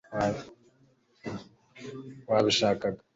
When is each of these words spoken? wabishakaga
wabishakaga 2.29 3.01